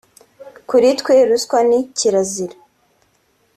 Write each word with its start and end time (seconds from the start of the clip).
kuri 0.69 0.87
twe 0.99 1.15
ruswa 1.29 1.59
ni 1.69 1.79
kirazira” 1.97 2.57